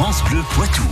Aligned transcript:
France 0.00 0.24
Bleu 0.30 0.40
Poitou. 0.54 0.82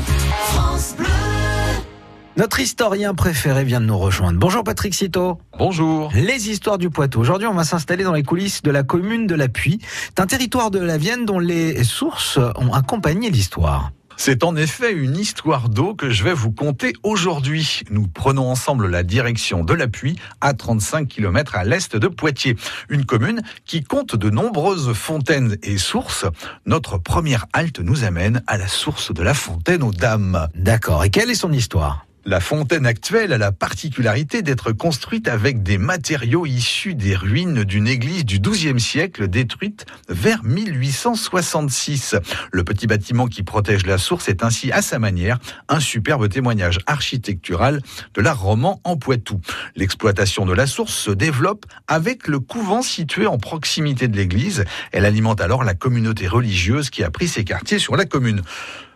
Notre 2.36 2.60
historien 2.60 3.14
préféré 3.14 3.64
vient 3.64 3.80
de 3.80 3.86
nous 3.86 3.96
rejoindre. 3.96 4.38
Bonjour 4.38 4.62
Patrick 4.62 4.92
Citeau. 4.92 5.38
Bonjour. 5.58 6.10
Les 6.12 6.50
histoires 6.50 6.76
du 6.76 6.90
Poitou. 6.90 7.18
Aujourd'hui, 7.18 7.48
on 7.48 7.54
va 7.54 7.64
s'installer 7.64 8.04
dans 8.04 8.12
les 8.12 8.22
coulisses 8.22 8.60
de 8.60 8.70
la 8.70 8.82
commune 8.82 9.26
de 9.26 9.34
la 9.34 9.48
Puy. 9.48 9.78
C'est 10.08 10.20
un 10.20 10.26
territoire 10.26 10.70
de 10.70 10.78
la 10.78 10.98
Vienne 10.98 11.24
dont 11.24 11.38
les 11.38 11.84
sources 11.84 12.38
ont 12.56 12.74
accompagné 12.74 13.30
l'histoire. 13.30 13.92
C'est 14.20 14.42
en 14.42 14.56
effet 14.56 14.92
une 14.92 15.16
histoire 15.16 15.68
d'eau 15.68 15.94
que 15.94 16.10
je 16.10 16.24
vais 16.24 16.34
vous 16.34 16.50
conter 16.50 16.92
aujourd'hui. 17.04 17.82
Nous 17.88 18.08
prenons 18.08 18.50
ensemble 18.50 18.88
la 18.88 19.04
direction 19.04 19.62
de 19.62 19.72
la 19.72 19.86
Puy, 19.86 20.18
à 20.40 20.54
35 20.54 21.06
km 21.06 21.54
à 21.54 21.62
l'est 21.62 21.94
de 21.94 22.08
Poitiers. 22.08 22.56
Une 22.88 23.06
commune 23.06 23.42
qui 23.64 23.84
compte 23.84 24.16
de 24.16 24.28
nombreuses 24.28 24.92
fontaines 24.92 25.56
et 25.62 25.78
sources. 25.78 26.26
Notre 26.66 26.98
première 26.98 27.46
halte 27.52 27.78
nous 27.78 28.02
amène 28.02 28.42
à 28.48 28.58
la 28.58 28.66
source 28.66 29.14
de 29.14 29.22
la 29.22 29.34
fontaine 29.34 29.84
aux 29.84 29.92
dames. 29.92 30.48
D'accord. 30.56 31.04
Et 31.04 31.10
quelle 31.10 31.30
est 31.30 31.36
son 31.36 31.52
histoire? 31.52 32.07
La 32.28 32.40
fontaine 32.40 32.84
actuelle 32.84 33.32
a 33.32 33.38
la 33.38 33.52
particularité 33.52 34.42
d'être 34.42 34.72
construite 34.72 35.28
avec 35.28 35.62
des 35.62 35.78
matériaux 35.78 36.44
issus 36.44 36.94
des 36.94 37.16
ruines 37.16 37.64
d'une 37.64 37.88
église 37.88 38.26
du 38.26 38.38
XIIe 38.38 38.78
siècle 38.78 39.28
détruite 39.28 39.86
vers 40.10 40.44
1866. 40.44 42.16
Le 42.52 42.64
petit 42.64 42.86
bâtiment 42.86 43.28
qui 43.28 43.42
protège 43.44 43.86
la 43.86 43.96
source 43.96 44.28
est 44.28 44.44
ainsi 44.44 44.70
à 44.72 44.82
sa 44.82 44.98
manière 44.98 45.38
un 45.70 45.80
superbe 45.80 46.28
témoignage 46.28 46.80
architectural 46.84 47.80
de 48.12 48.20
l'art 48.20 48.42
roman 48.42 48.82
en 48.84 48.98
Poitou. 48.98 49.40
L'exploitation 49.74 50.44
de 50.44 50.52
la 50.52 50.66
source 50.66 50.92
se 50.92 51.10
développe 51.10 51.64
avec 51.86 52.28
le 52.28 52.40
couvent 52.40 52.82
situé 52.82 53.26
en 53.26 53.38
proximité 53.38 54.06
de 54.06 54.18
l'église. 54.18 54.66
Elle 54.92 55.06
alimente 55.06 55.40
alors 55.40 55.64
la 55.64 55.72
communauté 55.72 56.28
religieuse 56.28 56.90
qui 56.90 57.02
a 57.04 57.10
pris 57.10 57.26
ses 57.26 57.44
quartiers 57.44 57.78
sur 57.78 57.96
la 57.96 58.04
commune. 58.04 58.42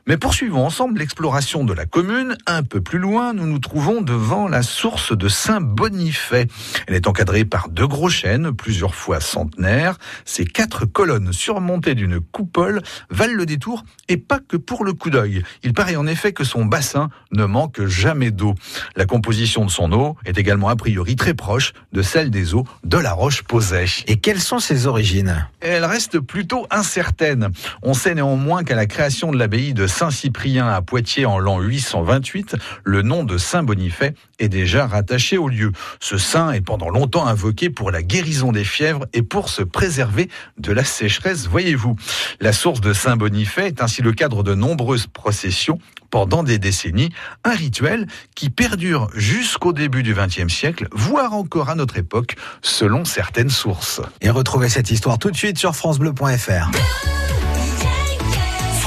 Mais 0.08 0.16
poursuivons 0.16 0.66
ensemble 0.66 0.98
l'exploration 0.98 1.64
de 1.64 1.72
la 1.72 1.86
commune. 1.86 2.36
Un 2.46 2.64
peu 2.64 2.80
plus 2.80 2.98
loin, 2.98 3.32
nous 3.34 3.46
nous 3.46 3.60
trouvons 3.60 4.00
devant 4.00 4.48
la 4.48 4.62
source 4.62 5.16
de 5.16 5.28
Saint-Bonifay. 5.28 6.48
Elle 6.88 6.94
est 6.96 7.06
encadrée 7.06 7.44
par 7.44 7.68
deux 7.68 7.86
gros 7.86 8.08
chênes, 8.08 8.50
plusieurs 8.50 8.96
fois 8.96 9.20
centenaires. 9.20 9.98
Ces 10.24 10.44
quatre 10.44 10.86
colonnes 10.86 11.32
surmontées 11.32 11.94
d'une 11.94 12.18
coupole 12.18 12.82
valent 13.10 13.34
le 13.34 13.46
détour 13.46 13.84
et 14.08 14.16
pas 14.16 14.40
que 14.40 14.56
pour 14.56 14.84
le 14.84 14.92
coup 14.92 15.08
d'œil. 15.08 15.44
Il 15.62 15.72
paraît 15.72 15.94
en 15.94 16.08
effet 16.08 16.32
que 16.32 16.42
son 16.42 16.64
bassin 16.64 17.08
ne 17.30 17.44
manque 17.44 17.86
jamais 17.86 18.32
d'eau. 18.32 18.56
La 18.96 19.06
composition 19.06 19.64
de 19.64 19.70
son 19.70 19.92
eau 19.92 20.16
est 20.24 20.36
également 20.36 20.68
a 20.68 20.74
priori 20.74 21.14
très 21.14 21.34
proche 21.34 21.74
de 21.92 22.02
celle 22.02 22.30
des 22.30 22.54
eaux 22.54 22.64
de 22.82 22.98
la 22.98 23.12
Roche-Posay. 23.12 23.86
Et 24.08 24.16
quelles 24.16 24.40
sont 24.40 24.58
ses 24.58 24.88
origines? 24.88 25.46
Elle 25.60 25.84
reste 25.84 26.18
plutôt 26.18 26.66
incertaine. 26.72 27.50
On 27.82 27.94
sait 27.94 28.16
néanmoins 28.16 28.64
qu'à 28.64 28.74
la 28.74 28.86
création 28.86 29.30
de 29.30 29.38
l'abbaye 29.38 29.74
de 29.74 29.86
Saint-Cyprien 29.92 30.66
à 30.66 30.80
Poitiers 30.80 31.26
en 31.26 31.38
l'an 31.38 31.60
828, 31.60 32.56
le 32.82 33.02
nom 33.02 33.24
de 33.24 33.36
Saint 33.36 33.62
Bonifay 33.62 34.14
est 34.38 34.48
déjà 34.48 34.86
rattaché 34.86 35.36
au 35.36 35.48
lieu. 35.48 35.70
Ce 36.00 36.16
saint 36.16 36.50
est 36.52 36.62
pendant 36.62 36.88
longtemps 36.88 37.26
invoqué 37.26 37.68
pour 37.68 37.90
la 37.90 38.02
guérison 38.02 38.52
des 38.52 38.64
fièvres 38.64 39.06
et 39.12 39.22
pour 39.22 39.50
se 39.50 39.62
préserver 39.62 40.28
de 40.56 40.72
la 40.72 40.82
sécheresse, 40.82 41.46
voyez-vous. 41.46 41.94
La 42.40 42.52
source 42.52 42.80
de 42.80 42.94
Saint 42.94 43.16
Bonifay 43.16 43.68
est 43.68 43.82
ainsi 43.82 44.00
le 44.00 44.12
cadre 44.12 44.42
de 44.42 44.54
nombreuses 44.54 45.06
processions 45.06 45.78
pendant 46.10 46.42
des 46.42 46.58
décennies, 46.58 47.10
un 47.44 47.54
rituel 47.54 48.06
qui 48.34 48.48
perdure 48.48 49.08
jusqu'au 49.14 49.74
début 49.74 50.02
du 50.02 50.14
XXe 50.14 50.52
siècle, 50.52 50.88
voire 50.92 51.34
encore 51.34 51.68
à 51.68 51.74
notre 51.74 51.98
époque, 51.98 52.36
selon 52.62 53.04
certaines 53.04 53.50
sources. 53.50 54.00
Et 54.22 54.30
retrouvez 54.30 54.70
cette 54.70 54.90
histoire 54.90 55.18
tout 55.18 55.30
de 55.30 55.36
suite 55.36 55.58
sur 55.58 55.76
francebleu.fr. 55.76 56.70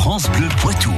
France 0.05 0.29
Bleu 0.29 0.47
Poitou. 0.61 0.93